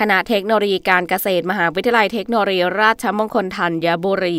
[0.00, 4.36] คณะเทคโนโลยีการเกษตรมหาวิทยาลัยเทคโนโลยีราชมงคลธัญบุรี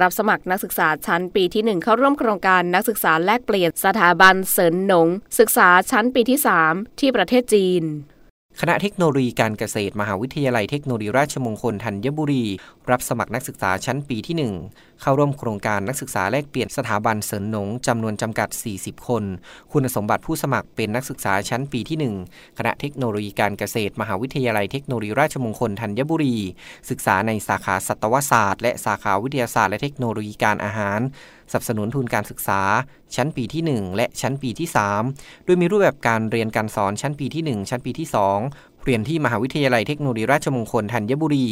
[0.00, 5.08] รับสมัครนักศึกษาชั้นปีที่ 1 เข้าร่วมโครงการนักศึกษาแลกเปลี่ยนสถาบันเสริญหนง
[5.38, 6.38] ศึกษาชั้นปีที่
[6.68, 7.84] 3 ที่ประเทศจีน
[8.60, 12.44] คณะเทคโนโลยีการเกษตรมหาวิทยาลัยเทคโนโลยีราชมงคลธัญบุรี
[12.90, 14.36] รับสมัครนักศึกษาชั้นปีที่
[14.72, 19.24] 1 เข้าร่วมโครงการนักศึกษาแลกเปลี่ยนสถาบันเสริญหนงจำนวนจำกัด 40 คน
[19.72, 26.36] คุณสมบัติผู้สมัครเป็นนักศึกษาชั้นปีที่ 1 คณะเทคโนโลยีการเกษตร มหาวิทยาลัยเทคโนโลยีราชมงคลธัญบุรี
[26.90, 31.00] ศึกษาในสาขาสัตวศาสตร์ และสาขาวิทยาศาสตร์และเทคโนโลยีการอาหาร
[31.52, 32.60] สนับสนุนทุนการศึกษา
[33.14, 34.68] ชั้นปีที่ 1 และชั้นปีที่
[35.06, 41.46] 3 โดยมีรูปแบบการเรียนการสอนชั้นปีที่ 1 ชั้นปีที่ 2 เรียนที่มหาวิทยาลัยเทคโนโลยีราชมงคลธัญบุรี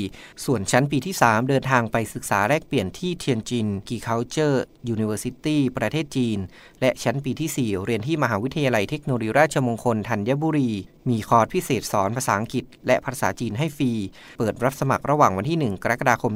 [0.45, 6.39] ส่วนชั้นปีที่ 3 เดินทางไปศึกษาแลกเปลี่ยนที่ Tianjin Agricultural University ประเทศจีน
[6.81, 10.71] และชั้นปีที่ 4 เรียนที่มหาวิทยาลัยเทคโนโลยีราชมงคลธัญบุรี
[11.09, 13.93] มีคอร์สพิเศษสอนภาษาอังกฤษ และภาษาจีนให้ฟรี
[14.39, 16.33] เปิดรับสมัครระหว่างวันที่ 1 กรกฎาคม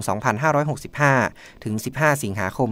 [1.01, 2.71] 2565 ถึง 15 สิงหาคม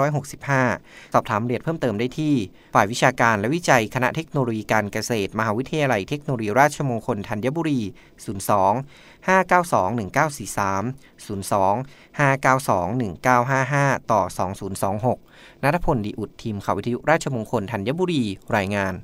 [0.00, 2.34] 2565 สอบถามรายละเอียดเพิ่มเติมได้ที่
[2.74, 7.80] ฝ่ายวิชาการและวิจัยคณะเทคโนโลยีการเกษตร มหาวิทยาลัยเทคโนโลยีราชมงคลธัญบุรี
[8.54, 10.84] 02 592 1943
[11.26, 13.00] 02 592
[13.50, 14.22] 1955 ต่อ
[15.08, 18.22] 2026 นัทพลดีอุดทีมข่าววิทยุราชมงคลธัญบุรี
[18.58, 18.94] รายงาน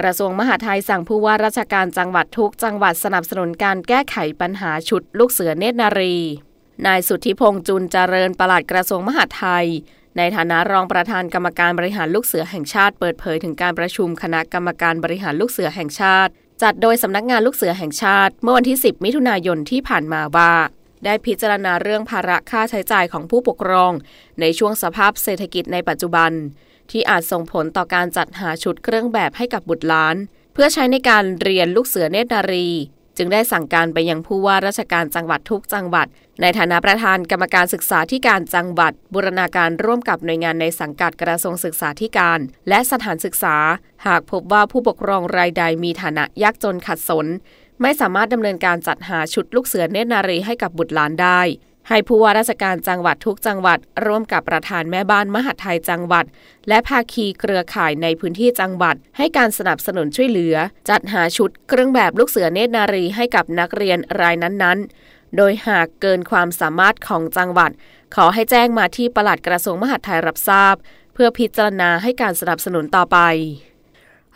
[0.00, 6.16] กระทรวงมหาดไทยสั่งผู้ว่าราชการจังหวัดทุกจังหวัดสนับสนุนการแก้ไขปัญหาชุดลูกเสือเนตรนารี
[6.86, 9.66] นายสุทธิพงษ์จุนเจริญปลัดกระทรวงมหาดไทย
[10.16, 16.30] ในฐานะรองประธานกรรมการบริหารลูกเสือแห่งชาติ เปิดเผยถึงการประชุมคณะกรรมการบริหารลูกเสือแห่งชาติ
[16.62, 20.52] จัดโดยสำนักงานลูกเสือแห่งชาติ เมื่อวันที่ 10 มิถุนายนที่ผ่านมาว่า
[21.04, 23.92] ได้พิจารณาเรื่องภาระค่าใช้จ่ายของผู้ปกครอง
[24.40, 26.32] ในช่วงสภาพเศรษฐกิจในปัจจุบัน
[26.90, 30.16] ที่อาจส่งผลต่อการจัดหาชุดเครื่องแบบให้กับบุตรหลาน
[30.54, 32.68] เพื่อใช้ในการเรียนลูกเสือเนตรนารี
[33.16, 36.06] จึงได้สั่งการไปยังผู้ว่าราชการจังหวัดทุกจังหวัด
[36.40, 43.56] ในฐานะประธานกรรมการศึกษาธิการจังหวัด บูรณาการร่วมกับหน่วยงานในสังกัดกระทรวงศึกษาธิการ และสถานศึกษา
[44.06, 47.26] หากพบว่าผู้ปกครองรายใดมีฐานะยากจนขัดสน
[47.82, 51.40] ไม่สามารถดำเนินการจัดหาชุดลูกเสือเนตรนารีให้กับบุตรหลานได้
[51.88, 56.24] ให้ผู้ว่าราชการจังหวัดทุกจังหวัด ร่วมกับประธานแม่บ้านมหาดไทยจังหวัด
[56.68, 60.56] และภาคีเครือข่ายในพื้นที่จังหวัด ให้การสนับสนุนช่วยเหลือ
[60.90, 67.70] จัดหาชุดเครื่องแบบลูกเสือเนตรนารีให้กับนักเรียนรายนั้นๆ โดยหากเกินความสามารถของจังหวัด
[68.14, 70.74] ขอให้แจ้งมาที่ปลัดกระทรวงมหาดไทยรับทราบ
[71.14, 73.18] เพื่อพิจารณาให้การสนับสนุนต่อไป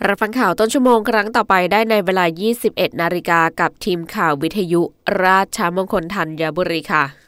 [0.06, 2.24] รับฟังข่าวต้นชั่วโมงครั้งต่อไปได้ในเวลา
[2.62, 4.82] 21 นาฬิกากับทีมข่าววิทยุ
[5.24, 7.27] ราชมงคลธัญบุรีค่ะ